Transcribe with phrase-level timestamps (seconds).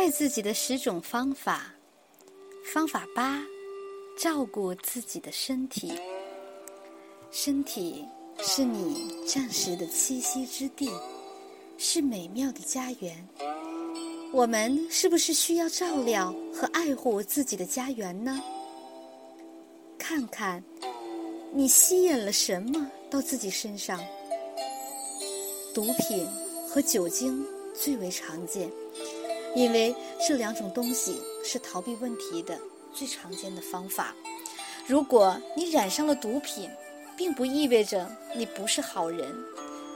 [0.00, 1.74] 爱自己的十种方法，
[2.64, 3.38] 方法八：
[4.16, 5.92] 照顾自己的身体。
[7.30, 8.02] 身体
[8.38, 10.88] 是你暂时的栖息之地，
[11.76, 13.28] 是美妙的家园。
[14.32, 18.42] 我们是不是需要照料和爱护自己的家园呢？
[19.98, 20.64] 看看，
[21.52, 24.00] 你吸引了什么到自己身上？
[25.74, 26.26] 毒品
[26.66, 28.66] 和酒精最为常见，
[29.54, 29.94] 因为
[30.26, 32.58] 这两种东西是逃避问题的
[32.92, 34.14] 最常见的方法。
[34.86, 36.70] 如果你染上了毒品，
[37.16, 39.34] 并不意味着你不是好人，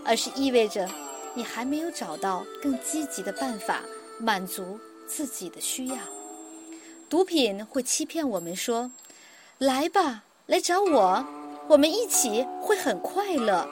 [0.05, 0.89] 而是意味着
[1.35, 3.81] 你还没有找到更积极的办法
[4.19, 5.97] 满足自己的需要。
[7.09, 8.91] 毒品会欺骗我们说。
[9.59, 11.25] 来吧，来找我，
[11.69, 13.67] 我们一起会很快乐。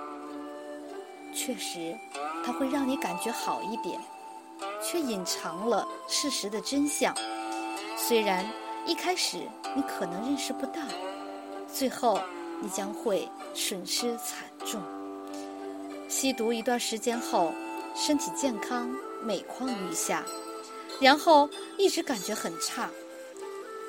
[1.34, 1.94] 确实，
[2.44, 4.00] 它会让你感觉好一点，
[4.82, 7.14] 却隐藏了事实的真相。
[7.96, 8.44] 虽然
[8.86, 9.38] 一开始
[9.77, 10.80] 你可能认识不到，
[11.72, 12.20] 最后
[12.61, 14.80] 你将会损失惨重。
[16.08, 17.53] 吸毒一段时间后，
[17.94, 20.25] 身体健康每况愈下，
[21.00, 22.91] 然后一直感觉很差。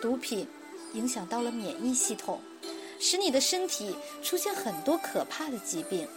[0.02, 0.48] 毒品。
[0.94, 2.40] 影响到了免疫系统，
[3.00, 6.08] 使你的身体出现很多可怕的疾病。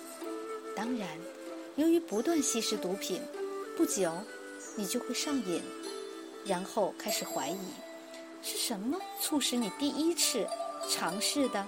[0.77, 1.09] 当然，
[1.77, 3.23] 由于不断吸食毒品，
[3.75, 4.13] 不久
[4.77, 5.63] 你就会上瘾，
[6.45, 7.59] 然后开始怀疑
[8.43, 10.47] 是什么促使你第一次
[10.89, 11.67] 尝试的？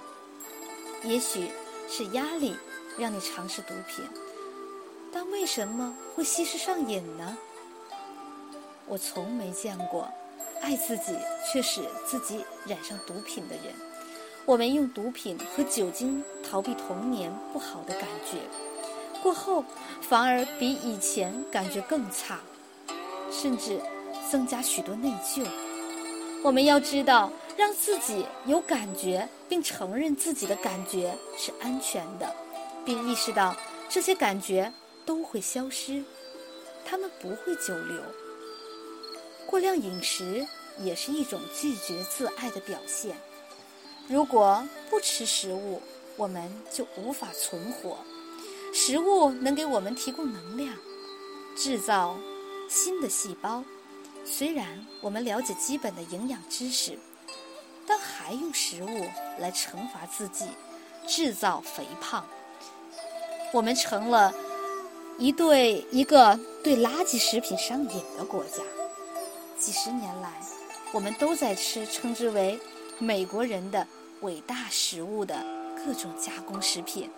[1.02, 1.50] 也许
[1.88, 2.56] 是压力
[2.96, 4.04] 让你尝试毒品，
[5.12, 7.36] 但为什么会吸食上瘾呢？
[8.86, 10.08] 我从没见过。
[10.60, 11.16] 爱自己
[11.52, 13.72] 却使自己染上毒品的人，
[14.44, 18.38] 我们用毒品和酒精逃避童年不好的感觉，
[19.22, 19.64] 过后
[20.00, 22.40] 反而比以前感觉更差，
[23.30, 23.80] 甚至
[24.30, 25.44] 增加许多内疚。
[26.42, 32.32] 我们要知道，让自己有感觉，并承认自己的感觉是安全的，
[32.84, 33.56] 并意识到
[33.88, 34.72] 这些感觉
[35.04, 36.04] 都会消失，
[36.84, 38.00] 他们不会久留。
[39.46, 40.46] 过量饮食
[40.78, 43.16] 也是一种拒绝自爱的表现。
[44.06, 45.82] 如果不吃食物，
[46.16, 47.98] 我们就无法存活。
[48.72, 50.74] 食物能给我们提供能量，
[51.56, 52.16] 制造
[52.68, 53.64] 新的细胞。
[54.24, 56.98] 虽然我们了解基本的营养知识，
[57.86, 59.06] 但还用食物
[59.38, 60.44] 来惩罚自己，
[61.06, 62.26] 制造肥胖。
[63.52, 64.34] 我们成了
[65.18, 68.62] 一对一个对垃圾食品上瘾的国家。
[69.58, 70.30] 几十年来，
[70.92, 72.60] 我们都在吃称之为
[73.00, 73.86] “美国人的
[74.20, 75.34] 伟大食物”的
[75.76, 77.10] 各种加工食品。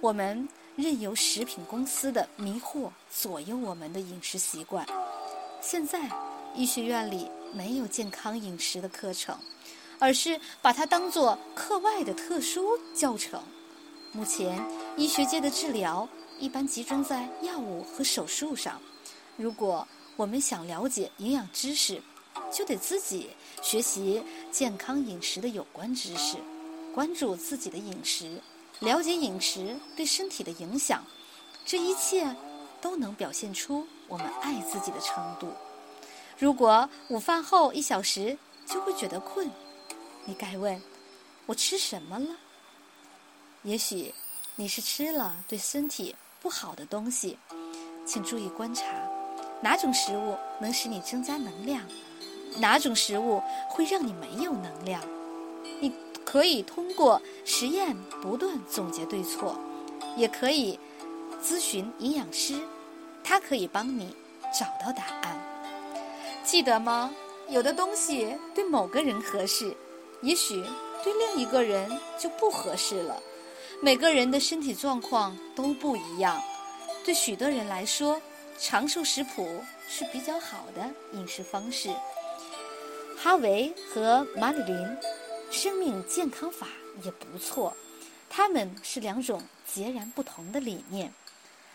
[0.00, 0.48] 我们
[0.80, 4.86] 任由食品公司的迷惑左右我们的饮食习惯。
[5.60, 6.10] 现在，
[6.54, 9.36] 医学院里没有健康饮食的课程，
[9.98, 13.42] 而是把它当作课外的特殊教程。
[14.12, 14.60] 目前，
[14.96, 16.08] 医学界的治疗
[16.38, 18.80] 一般集中在药物和手术上。
[19.36, 19.86] 如果
[20.16, 22.02] 我们想了解营养知识，
[22.52, 23.30] 就得自己
[23.62, 26.36] 学习健康饮食的有关知识，
[26.94, 28.40] 关注自己的饮食，
[28.80, 31.04] 了解饮食对身体的影响。
[31.64, 32.34] 这一切
[32.80, 35.52] 都能表现出我们爱自己的程度。
[36.38, 38.36] 如果午饭后一小时
[38.66, 39.48] 就会觉得困，
[40.24, 40.80] 你该问：
[41.46, 42.36] 我吃什么了？
[43.62, 44.14] 也许
[44.56, 47.38] 你是吃了对身体不好的东西，
[48.06, 48.84] 请注意观察。
[49.60, 51.82] 哪种食物能使你增加能量？
[52.56, 55.02] 哪种食物会让你没有能量？
[55.80, 55.92] 你
[56.30, 59.58] 可以通过实验不断总结对错，
[60.16, 60.78] 也可以
[61.42, 62.54] 咨询营养师，
[63.24, 64.14] 他可以帮你
[64.56, 65.36] 找到答案。
[66.44, 67.12] 记得吗？
[67.48, 69.74] 有的东西对某个人合适，
[70.22, 70.62] 也许
[71.02, 73.20] 对另一个人就不合适了。
[73.82, 76.40] 每个人的身体状况都不一样，
[77.04, 78.20] 对许多人来说。
[78.62, 81.88] 长寿食谱是比较好的饮食方式。
[83.16, 84.76] 哈维和马里琳
[85.50, 86.66] 生命健康法
[87.02, 87.76] 也不错，
[88.28, 91.12] 他们是两种截然不同的理念，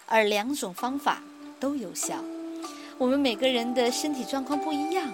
[0.05, 1.21] 而两种方法
[1.59, 2.15] 都有效。
[2.97, 5.05] 我们每个人的身体状况不一样，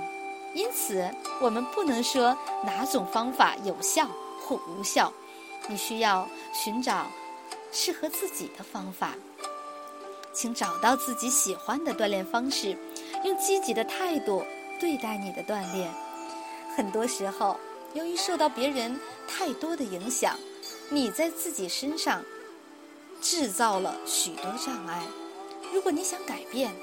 [0.54, 1.10] 因此
[1.42, 4.08] 我们不能说哪种方法有效
[4.46, 5.12] 或无效。
[5.68, 7.07] 你需要寻找
[7.72, 9.14] 适合自己的方法。
[10.34, 12.78] 请找到自己喜欢的锻炼方式，
[13.25, 14.44] 用积极的态度
[14.80, 15.92] 对待你的锻炼。
[16.75, 17.60] 很多时候，
[17.94, 20.38] 由于受到别人太多的影响，
[20.90, 22.24] 你在自己身上
[23.22, 25.04] 制造了许多障碍。
[25.74, 26.74] 如果你想改变，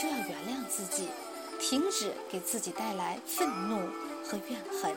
[0.00, 1.08] 就要原谅自己，
[1.58, 3.78] 停止给自己带来愤怒
[4.24, 4.94] 和怨恨，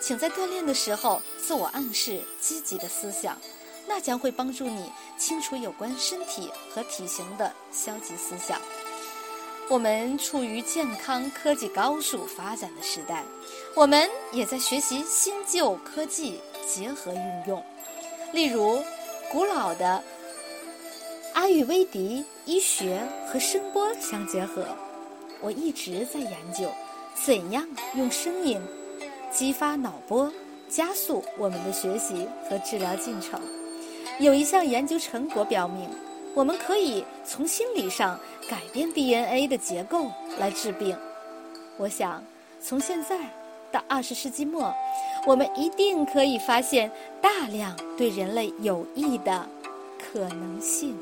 [0.00, 3.36] 请在锻炼的时候自我暗示积极的思想，
[3.86, 8.60] 那将会帮助你清除有关身体和体型的消极思想。
[9.70, 13.22] 我们处于健康科技高速发展的时代，
[13.74, 17.62] 我们也在学习新旧科技结合运用，
[18.32, 18.82] 例如
[19.30, 20.02] 古老的
[21.34, 24.64] 阿育威迪医学和声波相结合。
[25.40, 26.68] 我一直在研究
[27.14, 28.58] 怎样用声音
[29.30, 30.32] 激发脑波，
[30.68, 33.38] 加速我们的学习和治疗进程。
[34.18, 35.88] 有一项研究成果表明，
[36.34, 40.96] 我们可以从心理上改变 DNA 的结构来治病。
[41.76, 42.22] 我想，
[42.60, 43.18] 从现在
[43.70, 44.72] 到二十世纪末，
[45.26, 46.90] 我们一定可以发现
[47.20, 49.48] 大量对人类有益的
[49.98, 50.96] 可能性。